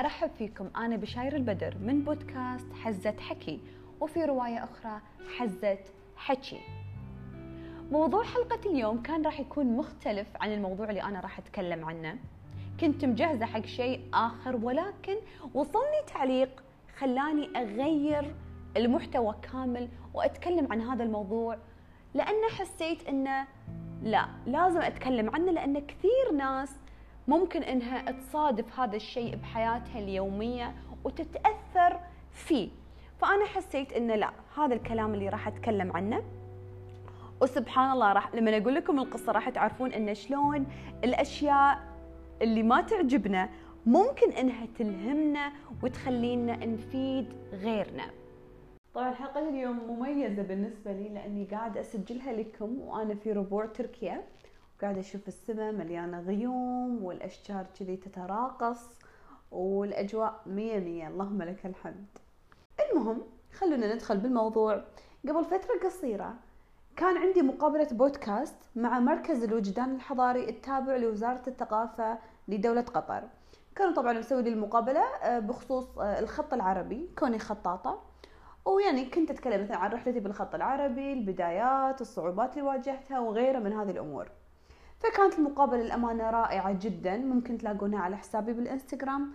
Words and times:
أرحب 0.00 0.30
فيكم. 0.38 0.70
أنا 0.76 0.96
بشاير 0.96 1.36
البدر 1.36 1.76
من 1.80 2.02
بودكاست 2.04 2.72
حزة 2.72 3.14
حكي 3.20 3.60
وفي 4.00 4.24
رواية 4.24 4.64
أخرى 4.64 5.00
حزة 5.36 5.78
حكي. 6.16 6.60
موضوع 7.92 8.24
حلقة 8.24 8.70
اليوم 8.70 9.02
كان 9.02 9.22
راح 9.22 9.40
يكون 9.40 9.76
مختلف 9.76 10.28
عن 10.40 10.52
الموضوع 10.52 10.90
اللي 10.90 11.02
أنا 11.02 11.20
راح 11.20 11.38
أتكلم 11.38 11.84
عنه. 11.84 12.18
كنت 12.80 13.04
مجهزة 13.04 13.46
حق 13.46 13.66
شيء 13.66 14.00
آخر 14.14 14.56
ولكن 14.56 15.16
وصلني 15.54 16.02
تعليق 16.14 16.62
خلاني 16.98 17.48
أغير 17.56 18.34
المحتوى 18.76 19.34
كامل 19.52 19.88
وأتكلم 20.14 20.72
عن 20.72 20.80
هذا 20.80 21.04
الموضوع 21.04 21.58
لأن 22.14 22.50
حسيت 22.58 23.08
أنه 23.08 23.46
لا 24.02 24.26
لازم 24.46 24.80
أتكلم 24.80 25.30
عنه 25.30 25.52
لأن 25.52 25.78
كثير 25.78 26.32
ناس 26.36 26.76
ممكن 27.30 27.62
إنها 27.62 28.10
تصادف 28.10 28.80
هذا 28.80 28.96
الشيء 28.96 29.36
بحياتها 29.36 29.98
اليومية 29.98 30.74
وتتأثر 31.04 32.00
فيه. 32.32 32.68
فأنا 33.18 33.44
حسيت 33.44 33.92
إنه 33.92 34.14
لا 34.14 34.30
هذا 34.56 34.74
الكلام 34.74 35.14
اللي 35.14 35.28
راح 35.28 35.48
أتكلم 35.48 35.92
عنه. 35.96 36.22
وسبحان 37.42 37.92
الله 37.92 38.12
راح 38.12 38.34
لما 38.34 38.56
أقول 38.56 38.74
لكم 38.74 38.98
القصة 38.98 39.32
راح 39.32 39.48
تعرفون 39.48 39.92
إن 39.92 40.14
شلون 40.14 40.66
الأشياء 41.04 41.78
اللي 42.42 42.62
ما 42.62 42.80
تعجبنا 42.80 43.48
ممكن 43.86 44.32
إنها 44.32 44.66
تلهمنا 44.78 45.52
وتخلينا 45.82 46.66
نفيد 46.66 47.26
غيرنا. 47.52 48.04
طبعا 48.94 49.14
حلقة 49.14 49.48
اليوم 49.48 49.78
مميزة 49.88 50.42
بالنسبة 50.42 50.92
لي 50.92 51.08
لأني 51.08 51.44
قاعدة 51.44 51.80
أسجلها 51.80 52.32
لكم 52.32 52.80
وأنا 52.80 53.14
في 53.14 53.32
ربوع 53.32 53.66
تركيا. 53.66 54.22
قاعدة 54.82 55.00
أشوف 55.00 55.28
السماء 55.28 55.72
مليانة 55.72 56.20
غيوم 56.20 57.04
والأشجار 57.04 57.66
كذي 57.78 57.96
تتراقص 57.96 58.98
والأجواء 59.52 60.40
مية 60.46 60.78
مية. 60.78 61.08
اللهم 61.08 61.42
لك 61.42 61.66
الحمد. 61.66 62.06
المهم 62.80 63.22
خلونا 63.52 63.94
ندخل 63.94 64.18
بالموضوع. 64.18 64.84
قبل 65.28 65.44
فترة 65.44 65.78
قصيرة 65.84 66.34
كان 66.96 67.16
عندي 67.16 67.42
مقابلة 67.42 67.88
بودكاست 67.92 68.56
مع 68.76 69.00
مركز 69.00 69.44
الوجدان 69.44 69.94
الحضاري 69.94 70.48
التابع 70.48 70.96
لوزارة 70.96 71.42
الثقافة 71.46 72.18
لدولة 72.48 72.80
قطر. 72.80 73.22
كانوا 73.76 73.94
طبعا 73.94 74.12
مسوي 74.12 74.42
لي 74.42 74.50
المقابلة 74.50 75.00
آه، 75.22 75.38
بخصوص 75.38 75.98
آه، 75.98 76.18
الخط 76.18 76.54
العربي 76.54 77.10
كوني 77.18 77.38
خطاطة. 77.38 78.02
ويعني 78.64 79.04
كنت 79.04 79.30
أتكلم 79.30 79.62
مثلا 79.62 79.76
عن 79.76 79.90
رحلتي 79.90 80.20
بالخط 80.20 80.54
العربي 80.54 81.12
البدايات 81.12 82.00
الصعوبات 82.00 82.52
اللي 82.52 82.68
واجهتها 82.68 83.20
وغيرها 83.20 83.60
من 83.60 83.72
هذه 83.72 83.90
الأمور. 83.90 84.30
فكانت 85.00 85.38
المقابلة 85.38 85.82
للأمانة 85.82 86.30
رائعة 86.30 86.72
جدا. 86.72 87.16
ممكن 87.16 87.58
تلاقونها 87.58 88.00
على 88.00 88.16
حسابي 88.16 88.52
بالإنستغرام 88.52 89.32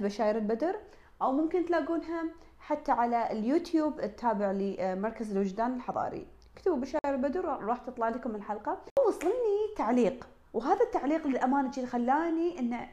@بشاير 0.00 0.36
البدر 0.36 0.76
أو 1.22 1.32
ممكن 1.32 1.64
تلاقونها 1.64 2.24
حتى 2.60 2.92
على 2.92 3.32
اليوتيوب 3.32 4.00
التابع 4.00 4.50
لمركز 4.50 5.30
الوجدان 5.30 5.74
الحضاري. 5.74 6.26
اكتبوا 6.56 6.76
بشاير 6.76 7.14
البدر 7.14 7.44
راح 7.44 7.78
تطلع 7.78 8.08
لكم 8.08 8.34
الحلقة. 8.34 8.80
وصلني 9.08 9.74
تعليق. 9.76 10.28
وهذا 10.54 10.82
التعليق 10.82 11.26
للأمانة 11.26 11.72
اللي 11.76 11.86
خلاني 11.86 12.58
إنه 12.58 12.88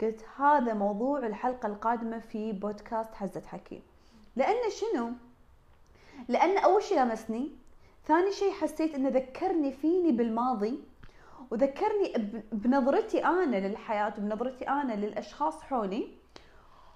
قلت 0.00 0.24
هذا 0.36 0.74
موضوع 0.74 1.18
الحلقة 1.18 1.66
القادمة 1.66 2.18
في 2.18 2.52
بودكاست 2.52 3.14
حزة 3.14 3.42
حكي 3.46 3.82
لأن 4.36 4.70
شنو؟ 4.70 5.10
لأن 6.28 6.58
أول 6.58 6.82
شيء 6.82 7.02
لمسني 7.02 7.50
ثاني 8.06 8.32
شيء 8.32 8.52
حسيت 8.52 8.94
إنه 8.94 9.08
ذكرني 9.08 9.72
فيني 9.72 10.12
بالماضي. 10.12 10.80
وذكرني 11.50 12.12
بنظرتي 12.52 13.24
أنا 13.24 13.68
للحياة 13.68 14.14
وبنظرتي 14.18 14.68
أنا 14.68 14.92
للأشخاص 14.92 15.62
حولي 15.62 16.08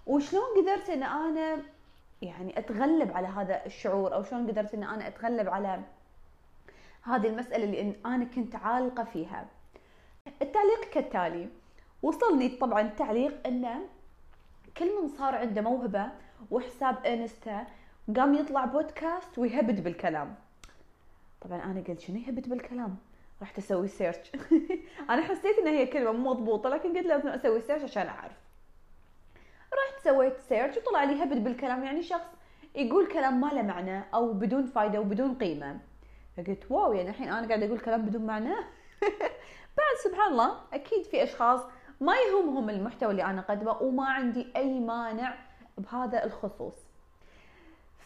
وشلون 0.07 0.43
قدرت 0.57 0.91
إن 0.91 1.03
أنا 1.03 1.63
يعني 2.23 2.59
أتغلب 2.59 3.13
على 3.13 3.27
هذا 3.29 3.67
الشعور 3.67 4.15
أو 4.15 4.23
شلون 4.23 4.51
قدرت 4.51 4.75
إن 4.75 4.85
أنا 4.85 5.09
أتغلب 5.09 5.49
على 5.49 5.83
هذه 7.03 7.27
المسألة 7.27 7.65
اللي 7.65 7.95
أنا 8.07 8.25
كنت 8.25 8.57
عالقة 8.57 9.05
فيها. 9.05 9.47
التعليق 10.43 10.91
كالتالي 10.93 11.49
وصلني 12.03 12.49
طبعا 12.49 12.81
التعليق 12.81 13.47
انه 13.47 13.81
كل 14.77 15.03
من 15.03 15.09
صار 15.09 15.35
عنده 15.35 15.63
موهبة 15.63 16.07
وحساب 16.51 17.07
إنستا 17.07 17.67
قام 18.17 18.35
يطلع 18.35 18.65
بودكاست 18.65 19.39
ويهبد 19.39 19.85
بالكلام. 19.85 20.35
طبعا 21.41 21.65
أنا 21.65 21.81
قلت 21.89 22.01
شنو 22.01 22.17
يهبد 22.17 22.49
بالكلام؟ 22.49 22.97
رحت 23.43 23.59
أسوي 23.59 23.89
search 23.89 24.33
أنا 25.11 25.23
حسيت 25.23 25.59
إن 25.59 25.67
هي 25.67 25.87
كلمة 25.87 26.13
مو 26.13 26.31
مضبوطة 26.31 26.69
لكن 26.69 26.97
قلت 26.97 27.07
لازم 27.07 27.29
أسوي 27.29 27.61
search 27.61 27.83
عشان 27.83 28.07
أعرف. 28.07 28.37
رحت 29.75 30.05
سويت 30.05 30.41
search 30.49 30.77
وطلع 30.77 31.05
لي 31.05 31.23
هبد 31.23 31.45
بالكلام 31.45 31.85
يعني 31.85 32.03
شخص 32.03 32.27
يقول 32.75 33.07
كلام 33.07 33.41
ما 33.41 33.47
له 33.47 33.63
معنى 33.63 34.05
أو 34.15 34.33
بدون 34.33 34.67
فايدة 34.67 35.01
وبدون 35.01 35.35
قيمة. 35.35 35.79
فقلت 36.37 36.71
wow 36.71 36.93
يعني 36.93 37.11
الحين 37.11 37.29
أنا 37.29 37.49
قاعدة 37.49 37.67
أقول 37.67 37.81
كلام 37.81 38.03
بدون 38.03 38.27
معنى؟ 38.27 38.55
بعد 39.79 39.97
سبحان 40.05 40.33
الله 40.33 40.57
أكيد 40.73 41.03
في 41.03 41.23
أشخاص 41.23 41.61
ما 42.01 42.15
يهمهم 42.17 42.71
المحتوى 42.71 43.11
اللي 43.11 43.25
أنا 43.25 43.41
اقدمه 43.41 43.83
وما 43.83 44.07
عندي 44.07 44.47
أي 44.57 44.81
مانع 44.81 45.35
بهذا 45.79 46.25
الخصوص. 46.25 46.75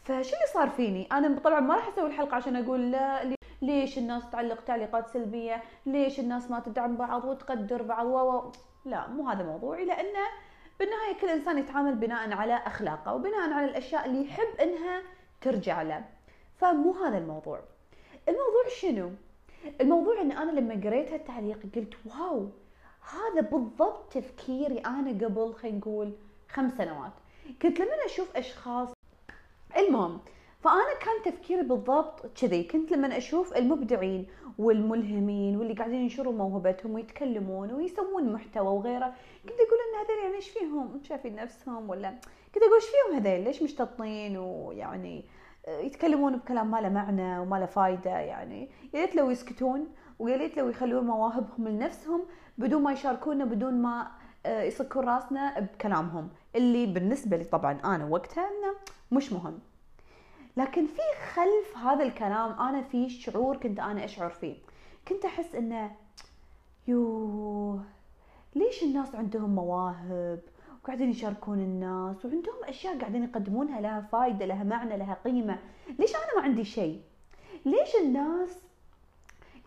فشو 0.04 0.12
اللي 0.12 0.46
صار 0.54 0.70
فيني؟ 0.70 1.08
أنا 1.12 1.38
طبعا 1.38 1.60
ما 1.60 1.74
راح 1.74 1.88
أسوي 1.88 2.06
الحلقة 2.06 2.34
عشان 2.34 2.56
أقول 2.56 2.90
لا 2.90 3.34
ليش 3.66 3.98
الناس 3.98 4.30
تعلق 4.30 4.64
تعليقات 4.64 5.08
سلبية؟ 5.08 5.62
ليش 5.86 6.20
الناس 6.20 6.50
ما 6.50 6.60
تدعم 6.60 6.96
بعض 6.96 7.24
وتقدر 7.24 7.82
بعض؟ 7.82 8.06
و 8.06 8.52
لا 8.84 9.08
مو 9.08 9.28
هذا 9.28 9.42
موضوعي. 9.42 9.84
لأنه 9.84 10.26
بالنهاية 10.78 11.20
كل 11.20 11.28
إنسان 11.28 11.58
يتعامل 11.58 11.94
بناء 11.94 12.32
على 12.32 12.54
أخلاقه 12.54 13.14
وبناء 13.14 13.52
على 13.52 13.64
الأشياء 13.64 14.06
اللي 14.06 14.24
يحب 14.24 14.60
إنها 14.60 15.02
ترجع 15.40 15.82
له. 15.82 16.04
فمو 16.56 16.92
هذا 16.92 17.18
الموضوع. 17.18 17.60
الموضوع 18.28 18.68
شنو؟ 18.80 19.10
الموضوع 19.80 20.20
إن 20.20 20.32
أنا 20.32 20.50
لما 20.60 20.74
قريت 20.74 21.12
هالتعليق 21.12 21.58
قلت 21.76 21.94
واو 22.06 22.48
هذا 23.12 23.40
بالضبط 23.40 24.12
تفكيري 24.12 24.78
أنا 24.78 25.10
قبل 25.10 25.54
خلينا 25.54 25.78
نقول 25.78 26.12
خمس 26.48 26.72
سنوات. 26.72 27.12
كنت 27.62 27.80
لما 27.80 28.04
أشوف 28.06 28.36
أشخاص 28.36 28.88
المهم 29.76 30.20
فأنا 30.64 30.94
كان 31.00 31.32
تفكيري 31.32 31.62
بالضبط 31.62 32.26
كذي. 32.40 32.64
كنت 32.64 32.92
لما 32.92 33.16
أشوف 33.16 33.56
المبدعين 33.56 34.26
والملهمين 34.58 35.56
واللي 35.56 35.74
قاعدين 35.74 36.00
ينشروا 36.00 36.32
موهبتهم 36.32 36.94
ويتكلمون 36.94 37.72
ويسوون 37.72 38.32
محتوى 38.32 38.66
وغيره 38.66 39.14
كنت 39.42 39.60
أقول 39.60 39.78
إن 39.80 40.04
هذول 40.04 40.24
يعني 40.24 40.36
إيش 40.36 40.48
فيهم؟ 40.48 41.00
شايفين 41.02 41.34
نفسهم 41.34 41.90
ولا؟ 41.90 42.10
كنت 42.54 42.62
أقول 42.62 42.74
إيش 42.74 42.84
فيهم 42.84 43.18
هذول؟ 43.18 43.44
ليش 43.44 43.62
مشتطين 43.62 44.36
ويعني 44.36 45.24
يتكلمون 45.68 46.36
بكلام 46.36 46.70
ما 46.70 46.80
له 46.80 46.88
معنى 46.88 47.38
وما 47.38 47.56
له 47.56 47.66
فايدة 47.66 48.10
يعني؟ 48.10 48.70
يا 48.94 49.00
ريت 49.00 49.16
لو 49.16 49.30
يسكتون 49.30 49.86
ويا 50.18 50.36
ريت 50.36 50.56
لو 50.56 50.68
يخلون 50.68 51.04
مواهبهم 51.04 51.68
لنفسهم 51.68 52.22
بدون 52.58 52.82
ما 52.82 52.92
يشاركونا 52.92 53.44
بدون 53.44 53.74
ما 53.74 54.06
آه، 54.46 54.62
يصكون 54.62 55.04
راسنا 55.04 55.60
بكلامهم. 55.60 56.28
اللي 56.56 56.86
بالنسبة 56.86 57.36
لي 57.36 57.44
طبعا 57.44 57.80
أنا 57.84 58.04
وقتها 58.04 58.44
إنه 58.44 58.74
مش 59.12 59.32
مهم. 59.32 59.58
لكن 60.56 60.86
في 60.86 61.02
خلف 61.34 61.76
هذا 61.86 62.02
الكلام 62.04 62.60
أنا 62.60 62.82
في 62.82 63.08
شعور 63.08 63.56
كنت 63.56 63.80
أنا 63.80 64.04
أشعر 64.04 64.30
فيه. 64.30 64.56
كنت 65.08 65.24
أحس 65.24 65.54
إنه 65.54 65.90
يوه 66.88 67.84
ليش 68.54 68.82
الناس 68.82 69.14
عندهم 69.14 69.54
مواهب 69.54 70.40
وقاعدين 70.82 71.10
يشاركون 71.10 71.58
الناس 71.58 72.24
وعندهم 72.24 72.64
أشياء 72.64 72.98
قاعدين 72.98 73.24
يقدمونها 73.24 73.80
لها 73.80 74.00
فايدة 74.00 74.46
لها 74.46 74.64
معنى 74.64 74.96
لها 74.96 75.18
قيمة؟ 75.24 75.58
ليش 75.98 76.14
أنا 76.14 76.36
ما 76.36 76.42
عندي 76.42 76.64
شيء؟ 76.64 77.00
ليش 77.64 77.96
الناس 78.04 78.62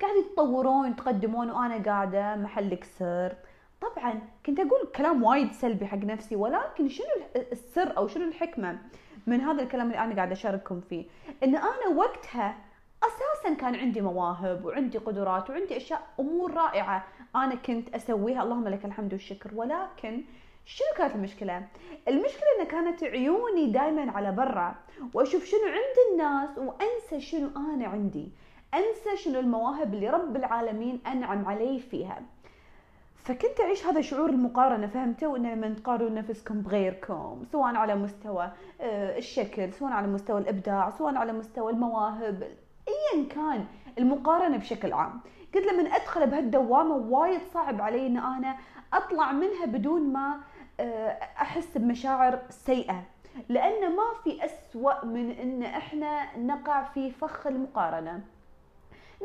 قاعدين 0.01 0.22
يتطورون 0.22 0.92
يتقدمون 0.92 1.50
وأنا 1.51 1.84
قاعدة 1.84 2.36
محلك 2.36 2.84
سر؟ 2.84 3.36
طبعا 3.81 4.22
كنت 4.45 4.60
أقول 4.60 4.88
كلام 4.95 5.24
وايد 5.24 5.51
سلبي 5.51 5.86
حق 5.88 5.98
نفسي 5.98 6.36
ولكن 6.36 6.89
شنو 6.89 7.07
السر 7.36 7.98
أو 7.98 8.07
شنو 8.07 8.28
الحكمة؟ 8.28 8.80
من 9.27 9.41
هذا 9.41 9.63
الكلام 9.63 9.88
اللي 9.88 10.00
أنا 10.00 10.15
قاعدة 10.15 10.31
أشارككم 10.33 10.81
فيه 10.81 11.06
إن 11.44 11.56
أنا 11.56 11.88
وقتها 11.95 12.56
أساسا 13.03 13.53
كان 13.56 13.75
عندي 13.75 14.01
مواهب 14.01 14.65
وعندي 14.65 14.97
قدرات 14.97 15.50
وعندي 15.50 15.77
أشياء 15.77 16.07
أمور 16.19 16.53
رائعة 16.53 17.06
أنا 17.35 17.56
كنت 17.56 17.95
أسويها. 17.95 18.44
اللهم 18.44 18.68
لك 18.68 18.85
الحمد 18.85 19.13
والشكر. 19.13 19.51
ولكن 19.56 20.24
شنو 20.65 20.88
كانت 20.97 21.15
المشكلة؟ 21.15 21.68
المشكلة 22.07 22.47
إن 22.62 22.65
كانت 22.65 23.03
عيوني 23.03 23.71
دائما 23.71 24.12
على 24.12 24.31
برا 24.31 24.75
وأشوف 25.13 25.45
شنو 25.45 25.65
عند 25.65 25.97
الناس 26.12 26.57
وأنسى 26.57 27.19
شنو 27.19 27.50
أنا 27.57 27.88
عندي. 27.88 28.31
أنسى 28.74 29.18
شنو 29.24 29.39
المواهب 29.39 29.94
اللي 29.94 30.09
رب 30.09 30.35
العالمين 30.35 31.01
أنعم 31.07 31.45
علي 31.45 31.79
فيها. 31.79 32.21
فكنت 33.27 33.59
أعيش 33.59 33.85
هذا 33.85 34.01
شعور 34.01 34.29
المقارنة 34.29 34.88
فهمتوا 34.88 35.38
ان 35.38 35.45
لما 35.51 35.69
تقارنوا 35.69 36.09
نفسكم 36.09 36.62
بغيركم 36.62 37.44
سواء 37.51 37.75
على 37.75 37.95
مستوى 37.95 38.51
آه، 38.81 39.18
الشكل 39.18 39.74
سواء 39.74 39.91
على 39.91 40.07
مستوى 40.07 40.41
الإبداع 40.41 40.89
سواء 40.89 41.15
على 41.15 41.33
مستوى 41.33 41.71
المواهب 41.71 42.44
ايا 42.88 43.27
كان 43.29 43.65
المقارنة 43.97 44.57
بشكل 44.57 44.94
عام. 44.94 45.21
كنت 45.53 45.63
لما 45.65 45.95
أدخل 45.95 46.27
بهالدوامة 46.27 46.95
وايد 46.95 47.41
صعب 47.53 47.81
علي 47.81 48.07
إن 48.07 48.18
أنا 48.18 48.57
أطلع 48.94 49.31
منها 49.31 49.65
بدون 49.65 50.13
ما 50.13 50.39
آه، 50.79 51.09
أحس 51.41 51.77
بمشاعر 51.77 52.39
سيئة 52.50 53.03
لأن 53.50 53.95
ما 53.95 54.03
في 54.24 54.45
أسوأ 54.45 55.06
من 55.06 55.31
إن 55.31 55.63
إحنا 55.63 56.38
نقع 56.38 56.83
في 56.83 57.12
فخ 57.12 57.47
المقارنة. 57.47 58.21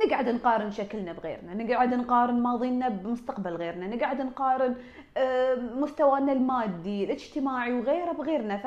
نقعد 0.06 0.28
نقارن 0.28 0.70
شكلنا 0.70 1.12
بغيرنا 1.12 1.54
نقعد 1.54 1.94
نقارن 1.94 2.42
ماضينا 2.42 2.88
بمستقبل 2.88 3.56
غيرنا 3.56 3.86
نقعد 3.86 4.20
نقارن 4.20 4.76
آه، 5.16 5.54
مستوانا 5.54 6.32
المادي 6.32 7.04
الاجتماعي 7.04 7.72
وغيره 7.72 8.12
بغيرنا 8.12 8.56
ف 8.56 8.66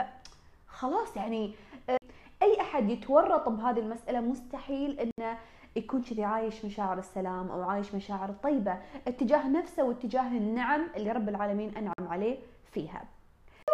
خلاص 0.68 1.18
يعني 1.18 1.54
آه، 1.90 2.00
أي 2.42 2.62
أحد 2.62 2.90
يتورط 2.90 3.50
بهذه 3.50 3.80
المسألة 3.80 4.20
مستحيل 4.20 5.00
إنه 5.00 5.38
يكون 5.76 6.02
كذي 6.02 6.24
عايش 6.24 6.66
مشاعر 6.66 6.98
السلام 6.98 7.52
أو 7.52 7.62
عايش 7.64 7.96
مشاعر 7.96 8.30
الطيبه 8.30 8.78
اتجاه 9.08 9.48
نفسه 9.50 9.84
واتجاه 9.84 10.28
النعم 10.28 10.88
اللي 10.96 11.12
رب 11.12 11.30
العالمين 11.30 11.78
أنعم 11.78 12.08
عليه 12.08 12.38
فيها. 12.72 13.04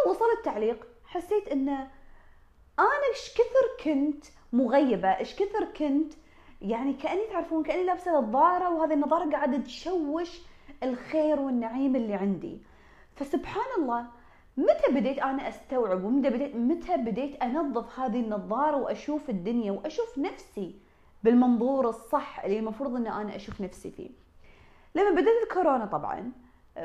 وصل 0.08 0.26
التعليق 0.38 0.88
حسيت 1.06 1.48
إنه 1.48 1.88
أنا 2.80 3.08
إيش 3.12 3.34
كثر 3.34 3.84
كنت 3.84 4.26
مغيبة، 4.54 5.10
إيش 5.10 5.36
كثر 5.36 5.66
كنت 5.66 6.14
يعني 6.62 6.94
كأني 6.94 7.22
تعرفون 7.32 7.64
كأني 7.64 7.84
لابسة 7.84 8.20
نظارة 8.20 8.70
وهذه 8.70 8.94
النظارة 8.94 9.32
قاعدة 9.32 9.58
تشوش 9.58 10.42
الخير 10.84 11.40
والنعيم 11.40 11.96
اللي 11.96 12.14
عندي. 12.14 12.58
فسبحان 13.16 13.66
الله 13.78 14.06
متى 14.58 14.92
بديت 14.92 15.20
أنا 15.20 15.48
أستوعب 15.48 16.04
ومتى 16.04 16.30
بديت 16.30 16.56
متى 16.56 16.98
بديت 16.98 17.44
أنظف 17.44 18.00
هذه 18.00 18.20
النظارة 18.20 18.78
وأشوف 18.78 19.30
الدنيا 19.30 19.72
وأشوف 19.72 20.18
نفسي 20.18 20.76
بالمنظور 21.24 21.90
الصح 21.90 22.40
اللي 22.44 22.60
المفروض 22.60 22.96
إن 22.96 23.08
أنا 23.08 23.36
أشوف 23.36 23.62
نفسي 23.62 23.92
فيه 23.92 24.10
لما 24.96 25.12
بدأت 25.12 25.44
الكورونا 25.44 25.86
طبعا 25.86 26.32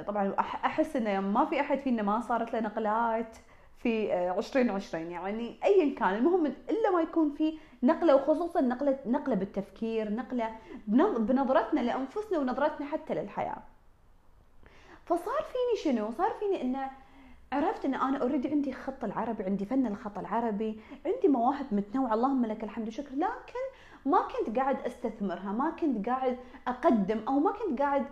طبعا 0.06 0.34
أحس 0.38 0.96
إنه 0.96 1.20
ما 1.20 1.44
في 1.44 1.60
أحد 1.60 1.78
فينا 1.78 2.02
ما 2.02 2.20
صارت 2.20 2.52
له 2.52 2.60
نقلات 2.60 3.36
في 3.78 4.14
2020 4.38 5.10
يعني 5.10 5.56
ايا 5.64 5.94
كان 5.94 6.14
المهم 6.14 6.46
إلا 6.46 6.90
ما 6.94 7.00
يكون 7.00 7.30
في 7.30 7.58
نقلة 7.86 8.14
وخصوصا 8.14 8.60
نقلة 8.60 8.98
نقلة 9.06 9.34
بالتفكير 9.34 10.12
نقلة 10.12 10.56
بنظرتنا 11.18 11.80
لأنفسنا 11.80 12.38
ونظرتنا 12.38 12.86
حتى 12.86 13.14
للحياة. 13.14 13.62
فصار 15.04 15.42
فيني 15.52 15.94
شنو؟ 15.94 16.10
صار 16.10 16.30
فيني 16.40 16.62
إنه 16.62 16.90
عرفت 17.52 17.84
إن 17.84 17.94
أنا 17.94 18.18
اوريدي 18.18 18.48
عندي 18.48 18.72
خط 18.72 19.04
العربي 19.04 19.44
عندي 19.44 19.64
فن 19.66 19.86
الخط 19.86 20.18
العربي 20.18 20.80
عندي 21.06 21.28
مواهب 21.28 21.66
متنوعة. 21.72 22.14
اللهم 22.14 22.46
لك 22.46 22.64
الحمد 22.64 22.84
والشكر 22.84 23.14
لكن 23.14 23.64
ما 24.06 24.18
كنت 24.22 24.56
قاعد 24.58 24.80
أستثمرها 24.86 25.52
ما 25.52 25.70
كنت 25.70 26.06
قاعد 26.08 26.38
أقدم 26.68 27.20
أو 27.28 27.38
ما 27.38 27.52
كنت 27.52 27.82
قاعد 27.82 28.06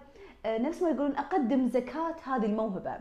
آه، 0.46 0.58
نفس 0.58 0.82
ما 0.82 0.90
يقولون 0.90 1.16
أقدم 1.16 1.68
زكاة 1.68 2.14
هذه 2.24 2.46
الموهبة. 2.46 2.98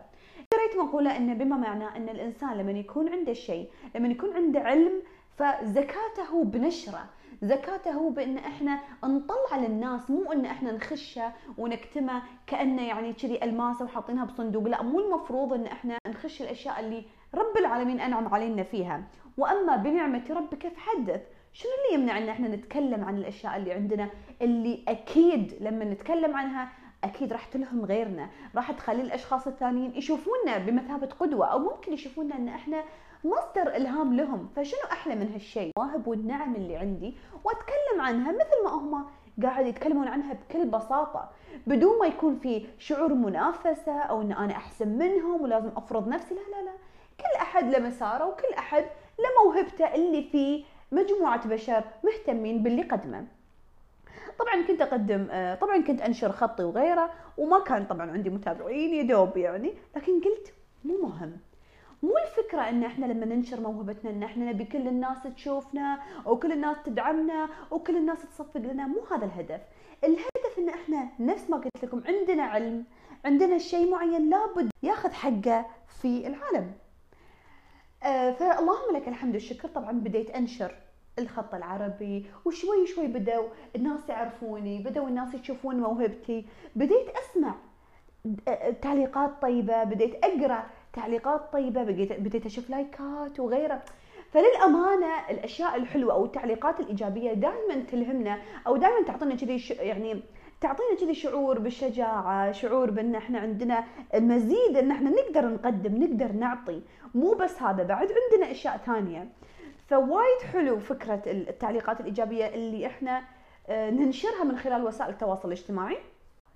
قريت 0.53 0.77
مقولة 0.77 1.17
إن 1.17 1.37
بما 1.37 1.57
معناه 1.57 1.97
إن 1.97 2.09
الإنسان 2.09 2.57
لما 2.57 2.71
يكون 2.71 3.09
عنده 3.09 3.33
شيء 3.33 3.69
لما 3.95 4.07
يكون 4.07 4.33
عنده 4.35 4.59
علم 4.59 5.01
فزكاته 5.37 6.43
بنشرة 6.43 7.05
زكاته 7.41 8.09
بإن 8.09 8.37
إحنا 8.37 8.79
نطلع 9.03 9.57
للناس 9.57 10.09
مو 10.11 10.31
إن 10.31 10.45
إحنا 10.45 10.71
نخشه 10.71 11.31
ونكتمه 11.57 12.21
كأنه 12.47 12.81
يعني 12.87 13.13
كذي 13.13 13.43
الماسه 13.43 13.85
وحاطينها 13.85 14.25
بصندوق 14.25 14.63
لا 14.63 14.83
مو 14.83 14.99
المفروض 14.99 15.53
إن 15.53 15.65
إحنا 15.65 15.97
نخش 16.07 16.41
الأشياء 16.41 16.79
اللي 16.79 17.03
رب 17.35 17.57
العالمين 17.57 17.99
أنعم 17.99 18.27
علينا 18.33 18.63
فيها. 18.63 19.03
وأما 19.37 19.75
بنعمة 19.75 20.23
ربك 20.29 20.67
فحدث 20.67 21.21
شنو 21.53 21.71
اللي 21.71 22.01
يمنع 22.01 22.17
إن 22.17 22.29
إحنا 22.29 22.47
نتكلم 22.47 23.03
عن 23.03 23.17
الأشياء 23.17 23.57
اللي 23.57 23.71
عندنا 23.73 24.09
اللي 24.41 24.83
أكيد 24.87 25.53
لما 25.61 25.85
نتكلم 25.85 26.35
عنها 26.35 26.69
أكيد 27.03 27.33
راح 27.33 27.45
تلهم 27.45 27.85
غيرنا 27.85 28.29
راح 28.55 28.71
تخلي 28.71 29.01
الأشخاص 29.01 29.47
الثانيين 29.47 29.95
يشوفونا 29.95 30.57
بمثابة 30.57 31.07
قدوة 31.19 31.45
أو 31.45 31.59
ممكن 31.59 31.93
يشوفونا 31.93 32.35
إن 32.35 32.47
إحنا 32.47 32.83
مصدر 33.23 33.75
إلهام 33.75 34.13
لهم. 34.13 34.49
فشنو 34.55 34.79
أحلى 34.91 35.15
من 35.15 35.31
هالشيء؟ 35.33 35.71
المواهب 35.77 36.07
والنعم 36.07 36.55
اللي 36.55 36.75
عندي 36.77 37.17
وأتكلم 37.43 38.01
عنها 38.01 38.31
مثل 38.31 38.63
ما 38.63 38.69
هم 38.69 39.05
قاعد 39.43 39.65
يتكلمون 39.65 40.07
عنها 40.07 40.33
بكل 40.33 40.65
بساطة. 40.65 41.29
بدون 41.67 41.99
ما 41.99 42.05
يكون 42.05 42.35
في 42.35 42.65
شعور 42.79 43.13
منافسة 43.13 43.99
أو 43.99 44.21
إن 44.21 44.31
أنا 44.31 44.53
أحسن 44.53 44.87
منهم 44.87 45.41
ولازم 45.41 45.69
أفرض 45.77 46.07
نفسي 46.07 46.33
لا 46.35 46.39
لا 46.39 46.65
لا. 46.65 46.71
كل 47.19 47.37
أحد 47.41 47.69
له 47.69 47.79
مساره 47.79 48.25
وكل 48.25 48.53
أحد 48.57 48.83
له 49.19 49.45
موهبته 49.45 49.95
اللي 49.95 50.23
فيه 50.23 50.63
مجموعة 50.91 51.47
بشر 51.47 51.83
مهتمين 52.03 52.63
باللي 52.63 52.81
قدمه. 52.81 53.25
طبعا 54.53 54.65
كنت 54.67 54.81
أقدم 54.81 55.27
آه، 55.31 55.55
طبعا 55.55 55.81
كنت 55.81 56.01
أنشر 56.01 56.31
خطي 56.31 56.63
وغيره 56.63 57.09
وما 57.37 57.59
كان 57.59 57.85
طبعا 57.85 58.11
عندي 58.11 58.29
متابعين 58.29 58.93
يدوب 58.93 59.37
يعني. 59.37 59.73
لكن 59.95 60.21
قلت 60.21 60.53
مو 60.85 60.97
مهم. 61.01 61.37
مو 62.03 62.13
الفكرة 62.17 62.69
إن 62.69 62.83
إحنا 62.83 63.05
لما 63.05 63.25
ننشر 63.25 63.59
موهبتنا 63.59 64.11
إن 64.11 64.23
إحنا 64.23 64.45
نبي 64.45 64.65
كل 64.65 64.87
الناس 64.87 65.17
تشوفنا 65.35 65.99
وكل 66.25 66.51
الناس 66.51 66.77
تدعمنا 66.85 67.49
وكل 67.71 67.95
الناس 67.97 68.17
تصفق 68.21 68.57
لنا 68.57 68.87
مو 68.87 69.01
هذا 69.11 69.25
الهدف. 69.25 69.61
الهدف 70.03 70.57
إن 70.57 70.69
إحنا 70.69 71.09
نفس 71.19 71.49
ما 71.49 71.57
قلت 71.57 71.83
لكم 71.83 72.03
عندنا 72.07 72.43
علم 72.43 72.83
عندنا 73.25 73.57
شيء 73.57 73.91
معين 73.91 74.29
لابد 74.29 74.69
ياخذ 74.83 75.11
حقه 75.11 75.65
في 76.01 76.27
العالم. 76.27 76.71
آه، 78.03 78.31
فاللهم 78.31 78.95
لك 78.95 79.07
الحمد 79.07 79.33
والشكر. 79.33 79.67
طبعا 79.67 79.91
بديت 79.91 80.29
أنشر 80.29 80.75
الخط 81.19 81.55
العربي 81.55 82.25
وشوي 82.45 82.87
شوي 82.87 83.07
بدأوا 83.07 83.47
الناس 83.75 84.09
يعرفوني 84.09 84.83
بدأوا 84.83 85.07
الناس 85.07 85.33
يشوفون 85.33 85.75
موهبتي. 85.75 86.45
بديت 86.75 87.07
أسمع 87.09 87.55
تعليقات 88.81 89.41
طيبة 89.41 89.83
بديت 89.83 90.25
أقرأ 90.25 90.63
تعليقات 90.93 91.53
طيبة 91.53 91.83
بديت, 91.83 92.45
أشوف 92.45 92.69
لايكات 92.69 93.39
وغيره 93.39 93.81
فللأمانة 94.31 95.29
الأشياء 95.29 95.75
الحلوة 95.75 96.13
أو 96.13 96.25
التعليقات 96.25 96.79
الإيجابية 96.79 97.33
دائما 97.33 97.83
تلهمنا 97.91 98.41
أو 98.67 98.77
دائما 98.77 99.07
تعطينا 99.07 99.35
كذي 99.35 99.75
يعني 99.79 100.21
تعطينا 100.61 100.95
كذي 100.99 101.13
شعور 101.13 101.59
بالشجاعة 101.59 102.51
شعور 102.51 102.91
بأن 102.91 103.15
إحنا 103.15 103.39
عندنا 103.39 103.83
مزيد 104.15 104.77
أن 104.77 104.91
إحنا 104.91 105.09
نقدر 105.09 105.49
نقدم 105.49 106.03
نقدر 106.03 106.31
نعطي. 106.31 106.81
مو 107.15 107.33
بس 107.33 107.61
هذا 107.61 107.83
بعد 107.83 108.07
عندنا 108.07 108.51
أشياء 108.51 108.77
ثانية. 108.77 109.29
فوايد 109.87 110.41
حلو 110.53 110.79
فكرة 110.79 111.21
التعليقات 111.27 111.99
الإيجابية 111.99 112.45
اللي 112.47 112.87
إحنا 112.87 113.23
آه، 113.67 113.89
ننشرها 113.89 114.43
من 114.43 114.57
خلال 114.57 114.83
وسائل 114.85 115.09
التواصل 115.09 115.47
الاجتماعي. 115.47 115.97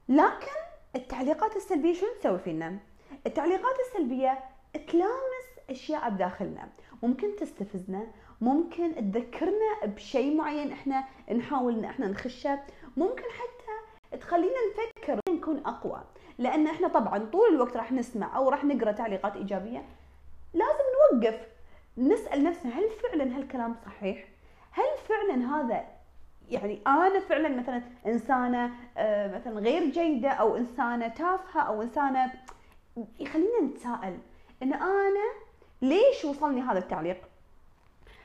لكن 0.09 0.57
التعليقات 0.95 1.55
السلبية 1.55 1.93
شو 1.93 2.05
تسوي 2.19 2.39
فينا؟ 2.39 2.77
التعليقات 3.25 3.75
السلبية 3.87 4.39
تلامس 4.87 5.47
أشياء 5.69 6.09
بداخلنا. 6.09 6.69
ممكن 7.03 7.35
تستفزنا 7.35 8.07
ممكن 8.41 8.95
تذكرنا 8.95 9.85
بشيء 9.85 10.37
معين 10.37 10.71
إحنا 10.71 11.03
نحاول 11.31 11.73
إن 11.77 11.85
إحنا 11.85 12.07
نخشه 12.07 12.59
ممكن 12.97 13.23
حتى 13.23 14.17
تخلينا 14.17 14.55
نفكر 14.69 15.19
نكون 15.29 15.61
أقوى. 15.65 16.03
لأن 16.37 16.67
إحنا 16.67 16.87
طبعا 16.87 17.17
طول 17.31 17.49
الوقت 17.55 17.77
راح 17.77 17.91
نسمع 17.91 18.37
أو 18.37 18.49
راح 18.49 18.65
نقرأ 18.65 18.91
تعليقات 18.91 19.35
إيجابية 19.35 19.85
لازم 20.53 20.83
نوقف. 21.13 21.56
نسأل 21.97 22.43
نفسنا 22.43 22.71
هل 22.71 22.89
فعلا 22.89 23.37
هالكلام 23.37 23.75
صحيح؟ 23.85 24.27
هل 24.71 24.83
فعلا 25.07 25.55
هذا 25.55 25.85
يعني 26.49 26.79
أنا 26.87 27.19
فعلا 27.19 27.49
مثلا 27.49 27.81
إنسانة 28.05 28.71
آه، 28.97 29.35
مثلا 29.35 29.59
غير 29.59 29.83
جيدة 29.89 30.29
أو 30.29 30.57
إنسانة 30.57 31.07
تافهة 31.07 31.61
أو 31.61 31.81
إنسانة 31.81 32.33
يخلينا 33.19 33.61
نتساءل 33.61 34.17
إن 34.63 34.73
أنا 34.73 35.33
ليش 35.81 36.25
وصلني 36.25 36.61
هذا 36.61 36.79
التعليق؟ 36.79 37.17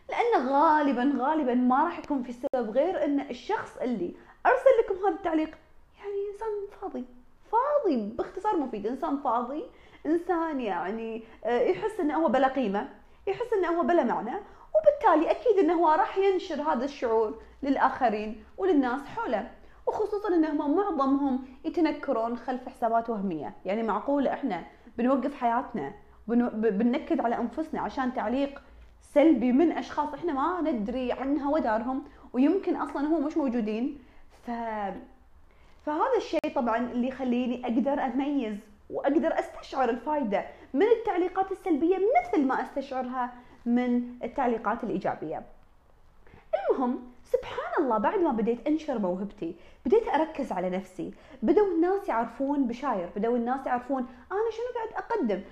لأنه 0.08 0.52
غالبا 0.52 1.14
غالبا 1.18 1.54
ما 1.54 1.84
راح 1.84 1.98
يكون 1.98 2.22
في 2.22 2.32
سبب 2.32 2.70
غير 2.70 3.04
إن 3.04 3.20
الشخص 3.20 3.76
اللي 3.76 4.14
أرسل 4.46 4.70
لكم 4.84 5.06
هذا 5.06 5.14
التعليق 5.14 5.58
يعني 5.98 6.14
إنسان 6.32 6.80
فاضي 6.80 7.04
فاضي 7.52 7.96
باختصار 7.96 8.56
مفيد 8.56 8.86
إنسان 8.86 9.16
فاضي 9.16 9.64
إنسان 10.06 10.60
يعني 10.60 11.22
آه، 11.44 11.60
يحس 11.60 12.00
إنه 12.00 12.14
هو 12.14 12.28
بلا 12.28 12.48
قيمة 12.48 12.88
يحس 13.26 13.52
إنه 13.52 13.68
هو 13.68 13.82
بلا 13.82 14.04
معنى 14.04 14.34
وبالتالي 14.74 15.30
أكيد 15.30 15.58
إنه 15.58 15.74
هو 15.74 15.88
راح 15.88 16.18
ينشر 16.18 16.62
هذا 16.62 16.84
الشعور 16.84 17.42
للآخرين 17.62 18.44
وللناس 18.58 19.00
حوله 19.06 19.50
وخصوصا 19.86 20.28
إنهم 20.28 20.76
معظمهم 20.76 21.44
يتنكرون 21.64 22.36
خلف 22.36 22.68
حسابات 22.68 23.10
وهمية. 23.10 23.54
يعني 23.64 23.82
معقول 23.82 24.28
إحنا 24.28 24.64
بنوقف 24.98 25.34
حياتنا 25.34 25.92
بننكد 26.52 27.20
على 27.20 27.38
أنفسنا 27.38 27.80
عشان 27.80 28.14
تعليق 28.14 28.62
سلبي 29.02 29.52
من 29.52 29.72
أشخاص 29.72 30.14
إحنا 30.14 30.32
ما 30.32 30.70
ندري 30.70 31.12
عنها 31.12 31.50
ودارهم 31.50 32.04
ويمكن 32.32 32.76
أصلا 32.76 33.06
هم 33.06 33.26
مش 33.26 33.36
موجودين. 33.36 33.98
ف 34.46 34.50
فهذا 35.86 36.16
الشيء 36.16 36.54
طبعا 36.54 36.76
اللي 36.76 37.08
يخليني 37.08 37.64
أقدر 37.64 38.04
أميز 38.04 38.56
وأقدر 38.90 39.38
أستشعر 39.38 39.88
الفائده 39.90 40.44
من 40.74 40.86
التعليقات 40.86 41.52
السلبية 41.52 41.96
مثل 41.96 42.46
ما 42.46 42.62
أستشعرها 42.62 43.34
من 43.66 44.02
التعليقات 44.24 44.84
الإيجابية. 44.84 45.42
المهم 46.70 46.98
سبحان 47.24 47.84
الله 47.84 47.98
بعد 47.98 48.18
ما 48.18 48.30
بديت 48.30 48.66
أنشر 48.66 48.98
موهبتي 48.98 49.56
بديت 49.86 50.08
أركز 50.08 50.52
على 50.52 50.70
نفسي. 50.70 51.14
بدأوا 51.42 51.66
الناس 51.66 52.08
يعرفون 52.08 52.66
بشاير 52.66 53.10
بدأوا 53.16 53.36
الناس 53.36 53.66
يعرفون 53.66 54.06
أنا 54.32 54.50
شنو 54.50 54.74
قاعد 54.74 55.04
أقدم. 55.04 55.42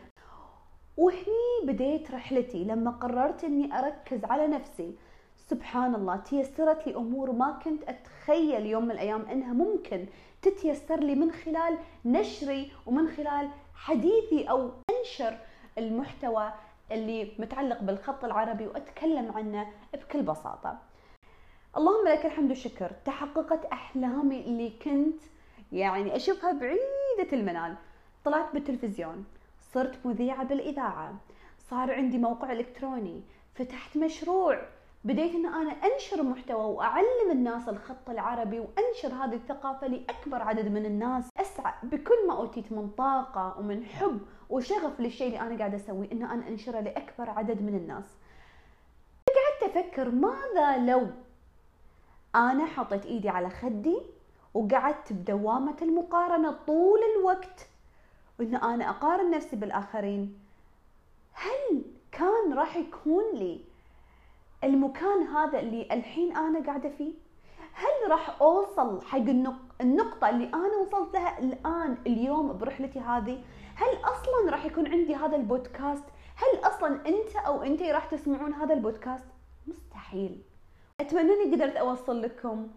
وهني 0.96 1.64
بديت 1.64 2.10
رحلتي 2.10 2.64
لما 2.64 2.90
قررت 2.90 3.44
إني 3.44 3.78
أركز 3.78 4.24
على 4.24 4.46
نفسي. 4.46 4.94
سبحان 5.36 5.94
الله 5.94 6.16
تيسرت 6.16 6.86
لي 6.86 6.96
أمور 6.96 7.32
ما 7.32 7.58
كنت 7.64 7.82
أتخيل 7.88 8.66
يوم 8.66 8.84
من 8.84 8.90
الأيام 8.90 9.22
إنها 9.22 9.52
ممكن 9.52 10.06
تتيسر 10.42 11.00
لي 11.00 11.14
من 11.14 11.32
خلال 11.32 11.78
نشري 12.04 12.72
ومن 12.86 13.08
خلال 13.08 13.50
حديثي 13.74 14.50
أو 14.50 14.70
أنشر 14.90 15.38
المحتوى 15.78 16.52
اللي 16.92 17.32
متعلق 17.38 17.82
بالخط 17.82 18.24
العربي 18.24 18.66
وأتكلم 18.66 19.32
عنه 19.32 19.66
بكل 19.94 20.22
بساطة. 20.22 20.78
اللهم 21.76 22.08
لك 22.08 22.26
الحمد 22.26 22.50
والشكر 22.50 22.90
تحققت 23.04 23.64
أحلامي 23.64 24.40
اللي 24.40 24.70
كنت 24.84 25.22
يعني 25.72 26.16
أشوفها 26.16 26.52
بعيدة 26.52 27.32
المنال. 27.32 27.76
طلعت 28.24 28.54
بالتلفزيون، 28.54 29.24
صرت 29.72 30.06
مذيعة 30.06 30.44
بالإذاعة، 30.44 31.14
صار 31.70 31.94
عندي 31.94 32.18
موقع 32.18 32.52
إلكتروني، 32.52 33.22
فتحت 33.54 33.96
مشروع 33.96 34.62
بديت 35.04 35.34
إن 35.34 35.46
أنا 35.46 35.70
أنشر 35.70 36.22
محتوى 36.22 36.64
وأعلم 36.64 37.30
الناس 37.30 37.68
الخط 37.68 38.10
العربي 38.10 38.60
وأنشر 38.60 39.08
هذه 39.24 39.34
الثقافة 39.34 39.86
لأكبر 39.86 40.42
عدد 40.42 40.68
من 40.68 40.86
الناس. 40.86 41.28
أسعى 41.36 41.72
بكل 41.82 42.26
ما 42.28 42.36
أوتيت 42.36 42.72
من 42.72 42.90
طاقة 42.90 43.58
ومن 43.58 43.84
حب 43.84 44.20
وشغف 44.50 45.00
للشيء 45.00 45.26
اللي 45.26 45.40
أنا 45.40 45.58
قاعدة 45.58 45.76
أسويه 45.76 46.12
إن 46.12 46.22
أنا 46.22 46.48
أنشره 46.48 46.80
لأكبر 46.80 47.30
عدد 47.30 47.62
من 47.62 47.74
الناس. 47.74 48.04
قعدت 49.28 49.76
أفكر 49.76 50.10
ماذا 50.10 50.76
لو 50.76 51.06
أنا 52.34 52.66
حطيت 52.66 53.06
إيدي 53.06 53.28
على 53.28 53.50
خدي 53.50 54.00
وقعدت 54.54 55.12
بدوامة 55.12 55.76
المقارنة 55.82 56.52
طول 56.66 57.00
الوقت 57.16 57.68
وإن 58.40 58.54
أنا 58.54 58.90
أقارن 58.90 59.30
نفسي 59.30 59.56
بالآخرين؟ 59.56 60.38
هل 61.32 61.82
كان 62.12 62.52
راح 62.54 62.76
يكون 62.76 63.24
لي 63.34 63.69
المكان 64.64 65.22
هذا 65.22 65.60
اللي 65.60 65.88
الحين 65.92 66.36
أنا 66.36 66.66
قاعدة 66.66 66.88
فيه 66.88 67.12
هل 67.72 68.10
راح 68.10 68.40
أوصل 68.42 69.02
حق 69.02 69.18
النقطة 69.80 70.28
اللي 70.28 70.48
أنا 70.54 70.76
وصلت 70.76 71.14
لها 71.14 71.38
الآن 71.38 71.96
اليوم 72.06 72.58
برحلتي 72.58 73.00
هذه؟ 73.00 73.42
هل 73.74 73.96
أصلا 74.04 74.50
راح 74.50 74.64
يكون 74.64 74.86
عندي 74.86 75.14
هذا 75.14 75.36
البودكاست؟ 75.36 76.04
هل 76.36 76.64
أصلا 76.64 77.06
أنت 77.06 77.36
أو 77.46 77.62
أنتي 77.62 77.92
راح 77.92 78.04
تسمعون 78.04 78.54
هذا 78.54 78.74
البودكاست؟ 78.74 79.26
مستحيل. 79.66 80.42
أتمنى 81.00 81.32
إني 81.32 81.54
قدرت 81.54 81.76
أوصل 81.76 82.22
لكم. 82.22 82.68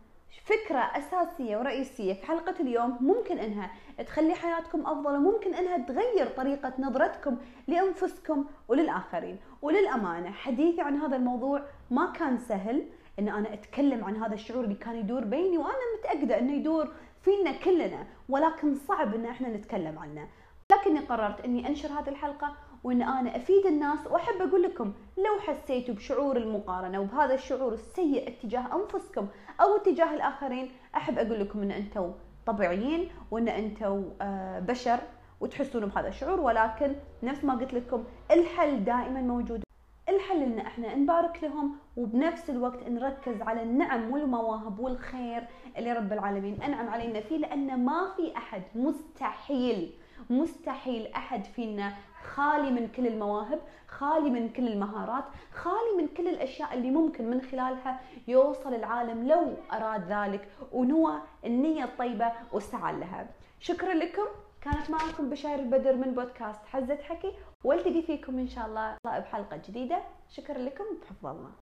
فكرة 0.41 0.79
أساسية 0.79 1.57
ورئيسية 1.57 2.13
في 2.13 2.25
حلقة 2.25 2.55
اليوم 2.59 2.97
ممكن 3.01 3.39
إنها 3.39 3.71
تخلي 4.07 4.33
حياتكم 4.35 4.81
أفضل 4.85 5.15
وممكن 5.15 5.53
إنها 5.53 5.77
تغير 5.77 6.27
طريقة 6.27 6.73
نظرتكم 6.79 7.37
لأنفسكم 7.67 8.45
وللآخرين. 8.67 9.37
وللأمانة 9.61 10.31
حديثي 10.31 10.81
عن 10.81 10.95
هذا 10.97 11.15
الموضوع 11.15 11.63
ما 11.91 12.11
كان 12.11 12.37
سهل 12.37 12.85
إن 13.19 13.29
أنا 13.29 13.53
أتكلم 13.53 14.03
عن 14.03 14.15
هذا 14.15 14.33
الشعور 14.33 14.63
اللي 14.63 14.75
كان 14.75 14.95
يدور 14.95 15.23
بيني 15.23 15.57
وأنا 15.57 15.73
متأكدة 15.99 16.39
إنه 16.39 16.53
يدور 16.53 16.91
فينا 17.21 17.51
كلنا 17.51 18.07
ولكن 18.29 18.75
صعب 18.75 19.15
إن 19.15 19.25
إحنا 19.25 19.49
نتكلم 19.49 19.99
عنه. 19.99 20.27
لكني 20.71 20.99
قررت 20.99 21.41
إني 21.45 21.67
أنشر 21.67 21.87
هذه 21.89 22.09
الحلقة 22.09 22.55
وإن 22.83 23.01
أنا 23.01 23.35
أفيد 23.35 23.65
الناس 23.65 24.07
وأحب 24.07 24.41
أقول 24.41 24.63
لكم 24.63 24.93
لو 25.17 25.39
حسيتوا 25.39 25.95
بشعور 25.95 26.37
المقارنة 26.37 26.99
وبهذا 26.99 27.33
الشعور 27.33 27.73
السيء 27.73 28.27
اتجاه 28.27 28.65
أنفسكم 28.83 29.27
أو 29.61 29.75
اتجاه 29.75 30.13
الآخرين 30.13 30.71
أحب 30.95 31.17
أقول 31.17 31.39
لكم 31.39 31.61
إن 31.61 31.71
أنتم 31.71 32.11
طبيعيين 32.45 33.09
وإن 33.31 33.47
أنتم 33.47 34.03
آه، 34.21 34.59
بشر 34.59 34.99
وتحسون 35.41 35.85
بهذا 35.85 36.07
الشعور 36.07 36.39
ولكن 36.39 36.95
نفس 37.23 37.43
ما 37.43 37.53
قلت 37.55 37.73
لكم 37.73 38.03
الحل 38.31 38.83
دائما 38.83 39.21
موجود. 39.21 39.63
الحل 40.09 40.43
إن 40.43 40.59
إحنا 40.59 40.95
نبارك 40.95 41.43
لهم 41.43 41.75
وبنفس 41.97 42.49
الوقت 42.49 42.83
نركز 42.89 43.41
على 43.41 43.63
النعم 43.63 44.11
والمواهب 44.11 44.79
والخير 44.79 45.43
اللي 45.77 45.93
رب 45.93 46.13
العالمين 46.13 46.61
أنعم 46.63 46.89
علينا 46.89 47.21
فيه 47.21 47.37
لأن 47.37 47.85
ما 47.85 48.11
في 48.17 48.37
أحد 48.37 48.61
مستحيل 48.75 49.91
مستحيل 50.29 51.07
أحد 51.07 51.45
فينا 51.45 51.93
خالي 52.35 52.71
من 52.71 52.87
كل 52.87 53.07
المواهب 53.07 53.59
خالي 53.87 54.29
من 54.29 54.49
كل 54.49 54.67
المهارات 54.67 55.23
خالي 55.53 55.97
من 55.97 56.07
كل 56.07 56.27
الأشياء 56.27 56.73
اللي 56.73 56.91
ممكن 56.91 57.29
من 57.29 57.41
خلالها 57.41 58.01
يوصل 58.27 58.73
العالم 58.73 59.27
لو 59.27 59.53
أراد 59.73 60.11
ذلك 60.11 60.47
ونوى 60.71 61.21
النية 61.45 61.83
الطيبة 61.83 62.31
وسعى 62.53 62.93
لها. 62.99 63.27
شكرا 63.59 63.93
لكم. 63.93 64.25
كانت 64.61 64.89
معكم 64.89 65.29
بشاير 65.29 65.59
البدر 65.59 65.95
من 65.95 66.13
بودكاست 66.13 66.65
حزة 66.65 66.95
حكي. 66.95 67.31
والتقي 67.63 68.01
فيكم 68.01 68.39
إن 68.39 68.47
شاء 68.47 68.65
الله 68.65 68.97
بحلقة 69.05 69.61
جديدة. 69.67 69.99
شكرا 70.29 70.57
لكم. 70.57 70.83
بحفظ 71.01 71.25
الله. 71.25 71.51